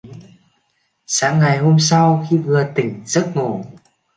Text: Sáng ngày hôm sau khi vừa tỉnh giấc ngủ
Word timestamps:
Sáng 1.05 1.39
ngày 1.39 1.57
hôm 1.57 1.79
sau 1.79 2.27
khi 2.29 2.37
vừa 2.37 2.67
tỉnh 2.75 3.01
giấc 3.05 3.35
ngủ 3.35 3.65